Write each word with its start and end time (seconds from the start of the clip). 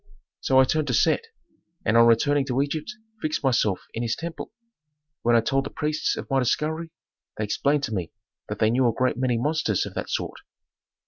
"So 0.39 0.59
I 0.59 0.63
turned 0.63 0.87
to 0.87 0.95
Set, 0.95 1.25
and 1.85 1.95
on 1.95 2.07
returning 2.07 2.43
to 2.47 2.59
Egypt 2.59 2.91
fixed 3.21 3.43
myself 3.43 3.81
in 3.93 4.01
his 4.01 4.15
temple. 4.15 4.51
When 5.21 5.35
I 5.35 5.41
told 5.41 5.63
the 5.63 5.69
priests 5.69 6.17
of 6.17 6.27
my 6.27 6.39
discovery 6.39 6.89
they 7.37 7.43
explained 7.43 7.83
to 7.83 7.93
me 7.93 8.11
that 8.49 8.57
they 8.57 8.71
knew 8.71 8.87
a 8.89 8.93
great 8.93 9.15
many 9.17 9.37
monsters 9.37 9.85
of 9.85 9.93
that 9.93 10.09
sort." 10.09 10.39